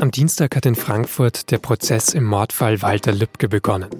[0.00, 3.90] Am Dienstag hat in Frankfurt der Prozess im Mordfall Walter Lübcke begonnen.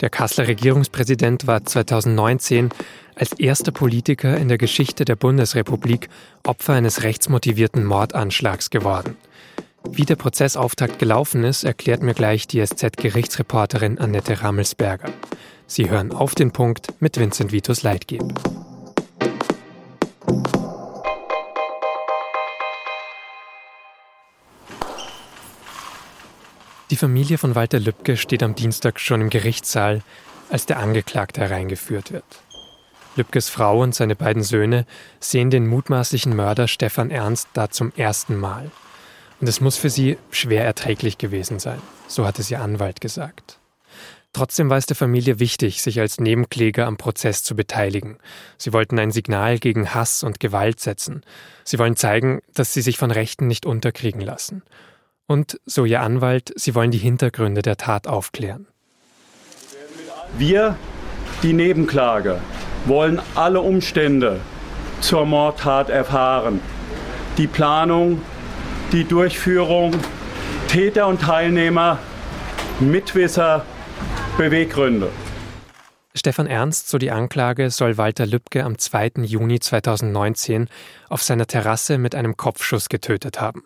[0.00, 2.68] Der Kasseler Regierungspräsident war 2019
[3.16, 6.08] als erster Politiker in der Geschichte der Bundesrepublik
[6.46, 9.16] Opfer eines rechtsmotivierten Mordanschlags geworden.
[9.90, 15.10] Wie der Prozessauftakt gelaufen ist, erklärt mir gleich die SZ-Gerichtsreporterin Annette Rammelsberger.
[15.66, 18.22] Sie hören auf den Punkt mit Vincent Vitus Leitgeb.
[26.90, 30.02] Die Familie von Walter Lübcke steht am Dienstag schon im Gerichtssaal,
[30.48, 32.24] als der Angeklagte hereingeführt wird.
[33.14, 34.86] Lübkes Frau und seine beiden Söhne
[35.20, 38.72] sehen den mutmaßlichen Mörder Stefan Ernst da zum ersten Mal.
[39.40, 43.58] Und es muss für sie schwer erträglich gewesen sein, so hat es ihr Anwalt gesagt.
[44.32, 48.18] Trotzdem war es der Familie wichtig, sich als Nebenkläger am Prozess zu beteiligen.
[48.58, 51.22] Sie wollten ein Signal gegen Hass und Gewalt setzen.
[51.64, 54.62] Sie wollen zeigen, dass sie sich von Rechten nicht unterkriegen lassen.
[55.30, 58.66] Und, so ihr Anwalt, sie wollen die Hintergründe der Tat aufklären.
[60.36, 60.74] Wir,
[61.44, 62.40] die Nebenklage,
[62.86, 64.40] wollen alle Umstände
[65.00, 66.60] zur Mordtat erfahren.
[67.38, 68.20] Die Planung,
[68.90, 69.94] die Durchführung,
[70.66, 72.00] Täter und Teilnehmer,
[72.80, 73.64] Mitwisser,
[74.36, 75.12] Beweggründe.
[76.12, 79.12] Stefan Ernst, so die Anklage, soll Walter Lübcke am 2.
[79.22, 80.68] Juni 2019
[81.08, 83.62] auf seiner Terrasse mit einem Kopfschuss getötet haben.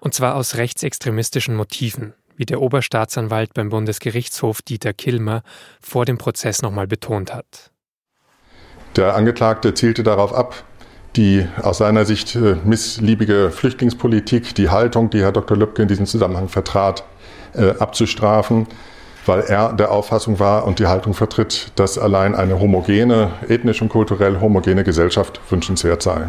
[0.00, 5.42] Und zwar aus rechtsextremistischen Motiven, wie der Oberstaatsanwalt beim Bundesgerichtshof Dieter Kilmer
[5.80, 7.70] vor dem Prozess nochmal betont hat.
[8.96, 10.64] Der Angeklagte zielte darauf ab,
[11.16, 15.56] die aus seiner Sicht äh, missliebige Flüchtlingspolitik, die Haltung, die Herr Dr.
[15.56, 17.04] Lübcke in diesem Zusammenhang vertrat,
[17.54, 18.66] äh, abzustrafen,
[19.24, 23.88] weil er der Auffassung war und die Haltung vertritt, dass allein eine homogene, ethnisch und
[23.88, 26.28] kulturell homogene Gesellschaft wünschenswert sei.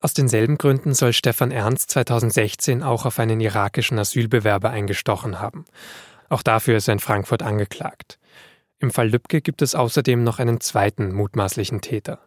[0.00, 5.64] Aus denselben Gründen soll Stefan Ernst 2016 auch auf einen irakischen Asylbewerber eingestochen haben.
[6.28, 8.18] Auch dafür ist er in Frankfurt angeklagt.
[8.78, 12.20] Im Fall Lübcke gibt es außerdem noch einen zweiten mutmaßlichen Täter.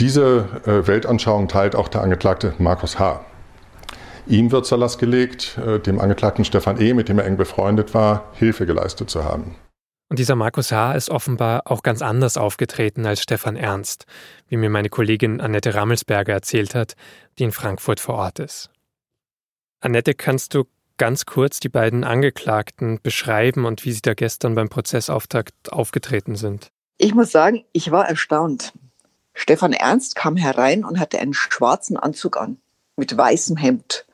[0.00, 3.24] Diese äh, Weltanschauung teilt auch der Angeklagte Markus H.
[4.26, 7.94] Ihm wird zur Last gelegt, äh, dem Angeklagten Stefan E., mit dem er eng befreundet
[7.94, 9.54] war, Hilfe geleistet zu haben.
[10.12, 10.92] Und dieser Markus H.
[10.92, 14.04] ist offenbar auch ganz anders aufgetreten als Stefan Ernst,
[14.46, 16.96] wie mir meine Kollegin Annette Rammelsberger erzählt hat,
[17.38, 18.68] die in Frankfurt vor Ort ist.
[19.80, 20.64] Annette, kannst du
[20.98, 26.70] ganz kurz die beiden Angeklagten beschreiben und wie sie da gestern beim Prozessauftakt aufgetreten sind?
[26.98, 28.74] Ich muss sagen, ich war erstaunt.
[29.32, 32.58] Stefan Ernst kam herein und hatte einen schwarzen Anzug an,
[32.96, 34.04] mit weißem Hemd.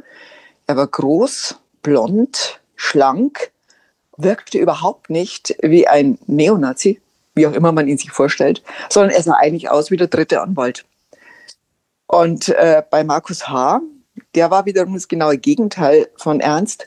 [0.69, 3.51] Er war groß, blond, schlank,
[4.19, 7.01] wirkte überhaupt nicht wie ein Neonazi,
[7.35, 10.43] wie auch immer man ihn sich vorstellt, sondern er sah eigentlich aus wie der dritte
[10.43, 10.85] Anwalt.
[12.07, 13.81] Und äh, bei Markus H.,
[14.35, 16.87] der war wiederum das genaue Gegenteil von Ernst.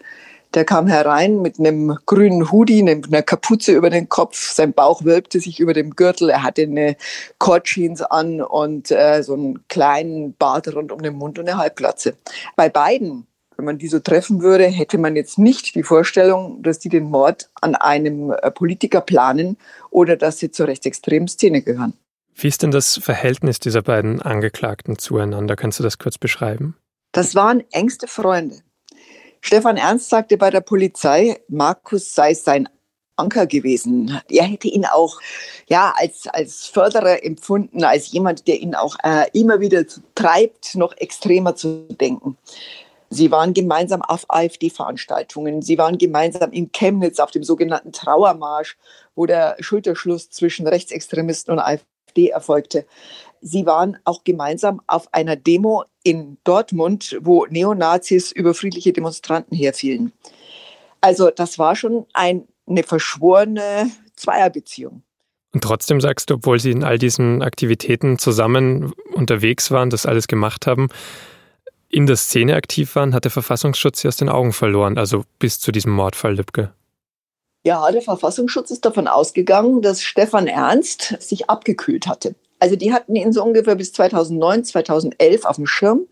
[0.53, 4.51] Der kam herein mit einem grünen Hoodie, einer Kapuze über den Kopf.
[4.51, 6.29] Sein Bauch wölbte sich über dem Gürtel.
[6.29, 6.97] Er hatte eine
[7.37, 12.15] Cordjeans an und äh, so einen kleinen Bart rund um den Mund und eine Halbglatze.
[12.57, 13.27] Bei beiden
[13.61, 17.03] wenn man die so treffen würde, hätte man jetzt nicht die Vorstellung, dass die den
[17.03, 19.55] Mord an einem äh, Politiker planen
[19.91, 21.93] oder dass sie zur rechtsextremen Szene gehören.
[22.33, 25.55] Wie ist denn das Verhältnis dieser beiden Angeklagten zueinander?
[25.55, 26.75] Kannst du das kurz beschreiben?
[27.11, 28.55] Das waren engste Freunde.
[29.41, 32.67] Stefan Ernst sagte bei der Polizei, Markus sei sein
[33.15, 34.19] Anker gewesen.
[34.27, 35.19] Er hätte ihn auch
[35.69, 39.83] ja, als, als Förderer empfunden, als jemand, der ihn auch äh, immer wieder
[40.15, 42.37] treibt, noch extremer zu denken.
[43.13, 45.61] Sie waren gemeinsam auf AfD-Veranstaltungen.
[45.61, 48.77] Sie waren gemeinsam in Chemnitz auf dem sogenannten Trauermarsch,
[49.15, 52.85] wo der Schulterschluss zwischen Rechtsextremisten und AfD erfolgte.
[53.41, 60.13] Sie waren auch gemeinsam auf einer Demo in Dortmund, wo Neonazis über friedliche Demonstranten herfielen.
[61.01, 65.03] Also das war schon ein, eine verschworene Zweierbeziehung.
[65.53, 70.27] Und trotzdem sagst du, obwohl sie in all diesen Aktivitäten zusammen unterwegs waren, das alles
[70.27, 70.87] gemacht haben,
[71.91, 75.59] in der Szene aktiv waren, hat der Verfassungsschutz sie aus den Augen verloren, also bis
[75.59, 76.73] zu diesem Mordfall Lübcke.
[77.63, 82.33] Ja, der Verfassungsschutz ist davon ausgegangen, dass Stefan Ernst sich abgekühlt hatte.
[82.59, 86.07] Also die hatten ihn so ungefähr bis 2009, 2011 auf dem Schirm.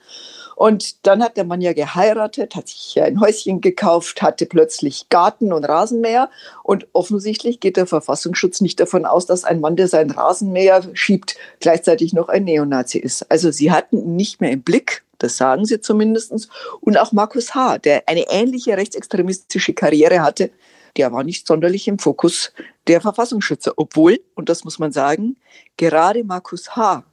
[0.55, 5.53] Und dann hat der Mann ja geheiratet, hat sich ein Häuschen gekauft, hatte plötzlich Garten
[5.53, 6.29] und Rasenmäher.
[6.63, 11.37] Und offensichtlich geht der Verfassungsschutz nicht davon aus, dass ein Mann, der sein Rasenmäher schiebt,
[11.61, 13.31] gleichzeitig noch ein Neonazi ist.
[13.31, 15.03] Also sie hatten ihn nicht mehr im Blick.
[15.19, 16.49] Das sagen sie zumindest.
[16.81, 20.51] Und auch Markus H., der eine ähnliche rechtsextremistische Karriere hatte,
[20.97, 22.51] der war nicht sonderlich im Fokus
[22.87, 23.73] der Verfassungsschützer.
[23.77, 25.37] Obwohl, und das muss man sagen,
[25.77, 27.03] gerade Markus H.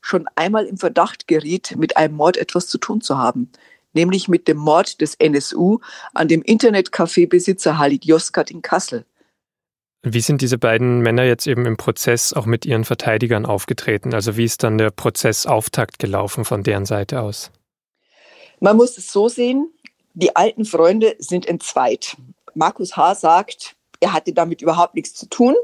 [0.00, 3.50] schon einmal im Verdacht geriet, mit einem Mord etwas zu tun zu haben.
[3.94, 5.78] nämlich mit dem Mord des NSU
[6.12, 9.06] an dem Internetcafé-Besitzer Halid Yozgat in Kassel.
[10.06, 14.12] Wie sind diese beiden Männer jetzt eben im Prozess auch mit ihren Verteidigern aufgetreten?
[14.12, 17.50] Also wie ist dann der Prozessauftakt gelaufen von deren Seite aus?
[18.60, 19.72] Man muss es so sehen,
[20.12, 22.18] die alten Freunde sind entzweit.
[22.54, 23.14] Markus H.
[23.14, 25.54] sagt, er hatte damit überhaupt nichts zu tun.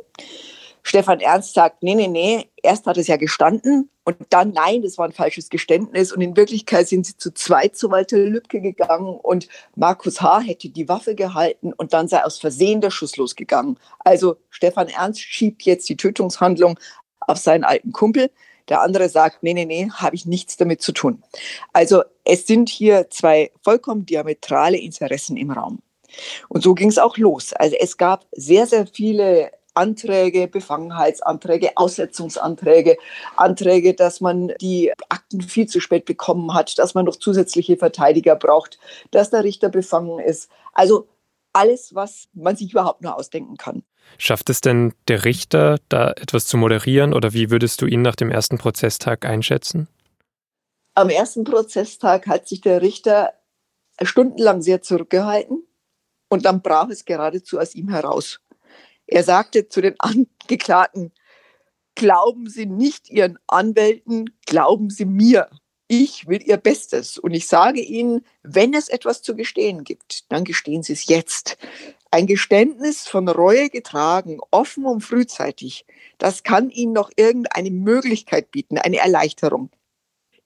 [0.90, 4.98] Stefan Ernst sagt, nee, nee, nee, erst hat es ja gestanden und dann, nein, das
[4.98, 6.10] war ein falsches Geständnis.
[6.10, 9.46] Und in Wirklichkeit sind sie zu zweit zu Walter Lübcke gegangen und
[9.76, 10.40] Markus H.
[10.40, 13.78] hätte die Waffe gehalten und dann sei aus Versehen der Schuss losgegangen.
[14.00, 16.76] Also Stefan Ernst schiebt jetzt die Tötungshandlung
[17.20, 18.28] auf seinen alten Kumpel.
[18.68, 21.22] Der andere sagt, nee, nee, nee, habe ich nichts damit zu tun.
[21.72, 25.82] Also es sind hier zwei vollkommen diametrale Interessen im Raum.
[26.48, 27.52] Und so ging es auch los.
[27.52, 32.98] Also es gab sehr, sehr viele Anträge, Befangenheitsanträge, Aussetzungsanträge,
[33.36, 38.36] Anträge, dass man die Akten viel zu spät bekommen hat, dass man noch zusätzliche Verteidiger
[38.36, 38.78] braucht,
[39.10, 40.50] dass der Richter befangen ist.
[40.74, 41.08] Also
[41.54, 43.82] alles, was man sich überhaupt nur ausdenken kann.
[44.18, 48.16] Schafft es denn der Richter, da etwas zu moderieren oder wie würdest du ihn nach
[48.16, 49.88] dem ersten Prozesstag einschätzen?
[50.94, 53.32] Am ersten Prozesstag hat sich der Richter
[54.02, 55.62] stundenlang sehr zurückgehalten
[56.28, 58.40] und dann brach es geradezu aus ihm heraus.
[59.10, 61.12] Er sagte zu den Angeklagten,
[61.96, 65.50] glauben Sie nicht Ihren Anwälten, glauben Sie mir.
[65.88, 70.44] Ich will Ihr Bestes und ich sage Ihnen, wenn es etwas zu gestehen gibt, dann
[70.44, 71.58] gestehen Sie es jetzt.
[72.12, 75.86] Ein Geständnis von Reue getragen, offen und frühzeitig,
[76.18, 79.70] das kann Ihnen noch irgendeine Möglichkeit bieten, eine Erleichterung.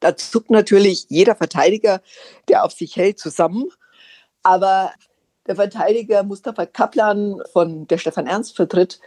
[0.00, 2.00] Da zuckt natürlich jeder Verteidiger,
[2.48, 3.66] der auf sich hält, zusammen.
[4.42, 4.92] Aber
[5.46, 9.00] der Verteidiger Mustafa Kaplan von der Stefan Ernst vertritt,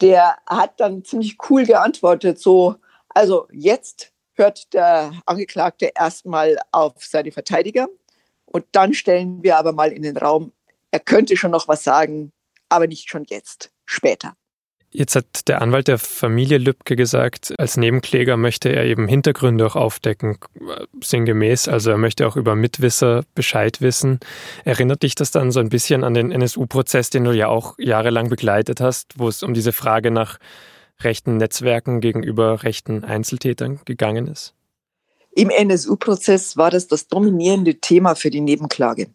[0.00, 2.76] der hat dann ziemlich cool geantwortet, so,
[3.08, 7.88] also jetzt hört der Angeklagte erstmal auf seine Verteidiger
[8.46, 10.52] und dann stellen wir aber mal in den Raum,
[10.90, 12.32] er könnte schon noch was sagen,
[12.68, 14.34] aber nicht schon jetzt, später.
[14.92, 19.76] Jetzt hat der Anwalt der Familie Lübcke gesagt, als Nebenkläger möchte er eben Hintergründe auch
[19.76, 20.38] aufdecken,
[21.00, 21.68] sinngemäß.
[21.68, 24.18] Also er möchte auch über Mitwisser Bescheid wissen.
[24.64, 28.30] Erinnert dich das dann so ein bisschen an den NSU-Prozess, den du ja auch jahrelang
[28.30, 30.38] begleitet hast, wo es um diese Frage nach
[31.00, 34.54] rechten Netzwerken gegenüber rechten Einzeltätern gegangen ist?
[35.32, 39.06] Im NSU-Prozess war das das dominierende Thema für die Nebenklage.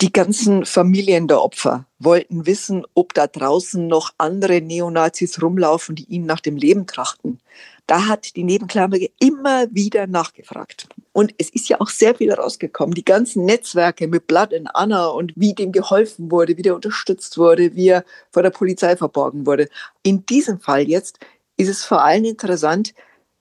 [0.00, 6.04] Die ganzen Familien der Opfer wollten wissen, ob da draußen noch andere Neonazis rumlaufen, die
[6.04, 7.38] ihnen nach dem Leben trachten.
[7.86, 10.88] Da hat die Nebenklage immer wieder nachgefragt.
[11.12, 12.94] Und es ist ja auch sehr viel rausgekommen.
[12.94, 17.36] Die ganzen Netzwerke mit Blood and Anna und wie dem geholfen wurde, wie der unterstützt
[17.36, 19.68] wurde, wie er vor der Polizei verborgen wurde.
[20.02, 21.18] In diesem Fall jetzt
[21.56, 22.94] ist es vor allem interessant,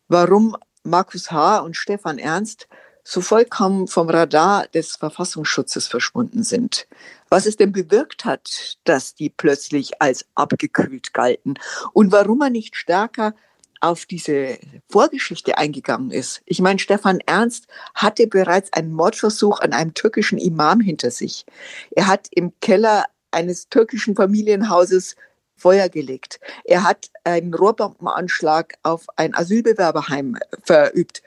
[0.07, 1.59] warum Markus H.
[1.59, 2.67] und Stefan Ernst
[3.09, 6.87] so vollkommen vom Radar des Verfassungsschutzes verschwunden sind.
[7.29, 11.55] Was es denn bewirkt hat, dass die plötzlich als abgekühlt galten
[11.93, 13.33] und warum er nicht stärker
[13.81, 14.59] auf diese
[14.89, 16.43] Vorgeschichte eingegangen ist.
[16.45, 17.65] Ich meine, Stefan Ernst
[17.95, 21.47] hatte bereits einen Mordversuch an einem türkischen Imam hinter sich.
[21.95, 25.15] Er hat im Keller eines türkischen Familienhauses
[25.55, 26.39] Feuer gelegt.
[26.63, 31.23] Er hat einen Rohrbombenanschlag auf ein Asylbewerberheim verübt.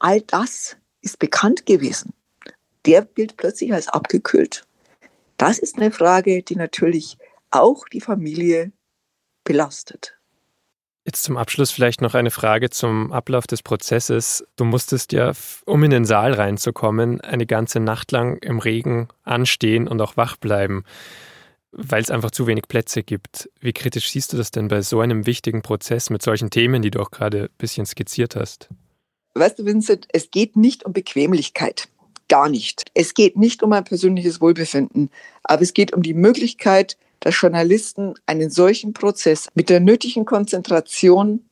[0.00, 2.14] All das ist bekannt gewesen.
[2.86, 4.66] Der gilt plötzlich als abgekühlt.
[5.36, 7.18] Das ist eine Frage, die natürlich
[7.50, 8.72] auch die Familie
[9.44, 10.16] belastet.
[11.04, 14.44] Jetzt zum Abschluss vielleicht noch eine Frage zum Ablauf des Prozesses.
[14.54, 15.32] Du musstest ja,
[15.66, 20.36] um in den Saal reinzukommen, eine ganze Nacht lang im Regen anstehen und auch wach
[20.36, 20.84] bleiben,
[21.72, 23.50] weil es einfach zu wenig Plätze gibt.
[23.60, 26.92] Wie kritisch siehst du das denn bei so einem wichtigen Prozess mit solchen Themen, die
[26.92, 28.68] du auch gerade ein bisschen skizziert hast?
[29.34, 31.88] Weißt du, Vincent, es geht nicht um Bequemlichkeit.
[32.28, 32.90] Gar nicht.
[32.94, 35.10] Es geht nicht um ein persönliches Wohlbefinden,
[35.42, 41.44] aber es geht um die Möglichkeit, dass Journalisten einen solchen Prozess mit der nötigen Konzentration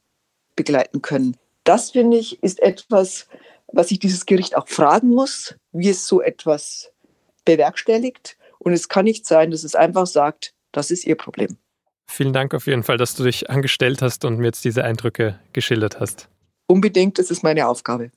[0.56, 1.36] begleiten können.
[1.64, 3.26] Das, finde ich, ist etwas,
[3.72, 6.92] was sich dieses Gericht auch fragen muss, wie es so etwas
[7.44, 8.36] bewerkstelligt.
[8.58, 11.56] Und es kann nicht sein, dass es einfach sagt, das ist ihr Problem.
[12.06, 15.38] Vielen Dank auf jeden Fall, dass du dich angestellt hast und mir jetzt diese Eindrücke
[15.52, 16.28] geschildert hast.
[16.70, 18.12] Unbedingt, das ist meine Aufgabe.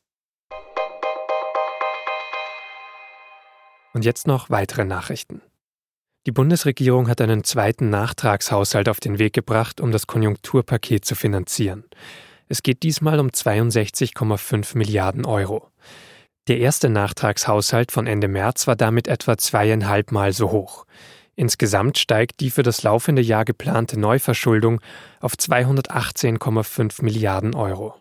[3.93, 5.41] Und jetzt noch weitere Nachrichten.
[6.27, 11.85] Die Bundesregierung hat einen zweiten Nachtragshaushalt auf den Weg gebracht, um das Konjunkturpaket zu finanzieren.
[12.47, 15.71] Es geht diesmal um 62,5 Milliarden Euro.
[16.47, 20.85] Der erste Nachtragshaushalt von Ende März war damit etwa zweieinhalb Mal so hoch.
[21.35, 24.79] Insgesamt steigt die für das laufende Jahr geplante Neuverschuldung
[25.21, 27.95] auf 218,5 Milliarden Euro.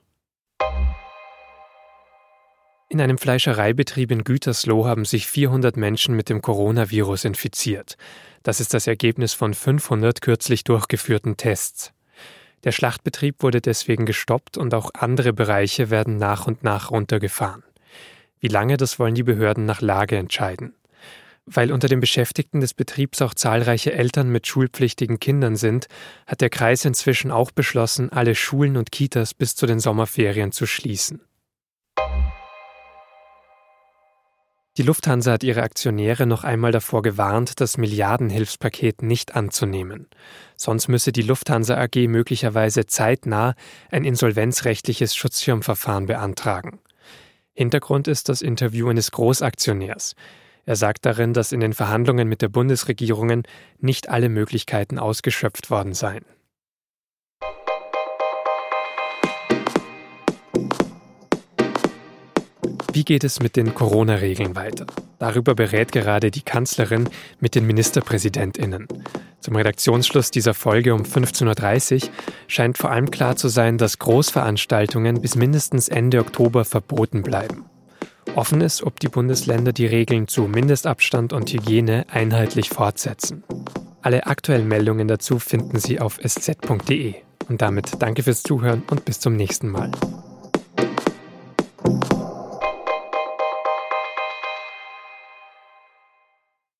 [2.92, 7.97] In einem Fleischereibetrieb in Gütersloh haben sich 400 Menschen mit dem Coronavirus infiziert.
[8.42, 11.95] Das ist das Ergebnis von 500 kürzlich durchgeführten Tests.
[12.64, 17.64] Der Schlachtbetrieb wurde deswegen gestoppt und auch andere Bereiche werden nach und nach runtergefahren.
[18.40, 20.75] Wie lange, das wollen die Behörden nach Lage entscheiden.
[21.46, 25.87] Weil unter den Beschäftigten des Betriebs auch zahlreiche Eltern mit schulpflichtigen Kindern sind,
[26.26, 30.66] hat der Kreis inzwischen auch beschlossen, alle Schulen und Kitas bis zu den Sommerferien zu
[30.66, 31.20] schließen.
[34.78, 40.06] Die Lufthansa hat ihre Aktionäre noch einmal davor gewarnt, das Milliardenhilfspaket nicht anzunehmen.
[40.56, 43.54] Sonst müsse die Lufthansa AG möglicherweise zeitnah
[43.90, 46.78] ein insolvenzrechtliches Schutzschirmverfahren beantragen.
[47.52, 50.14] Hintergrund ist das Interview eines Großaktionärs.
[50.64, 53.42] Er sagt darin, dass in den Verhandlungen mit der Bundesregierungen
[53.78, 56.25] nicht alle Möglichkeiten ausgeschöpft worden seien.
[62.95, 64.87] Wie geht es mit den Corona-Regeln weiter?
[65.19, 67.09] Darüber berät gerade die Kanzlerin
[67.40, 68.87] mit den Ministerpräsidentinnen.
[69.40, 72.11] Zum Redaktionsschluss dieser Folge um 15.30 Uhr
[72.49, 77.64] scheint vor allem klar zu sein, dass Großveranstaltungen bis mindestens Ende Oktober verboten bleiben.
[78.34, 83.44] Offen ist, ob die Bundesländer die Regeln zu Mindestabstand und Hygiene einheitlich fortsetzen.
[84.00, 87.14] Alle aktuellen Meldungen dazu finden Sie auf sz.de.
[87.48, 89.90] Und damit danke fürs Zuhören und bis zum nächsten Mal.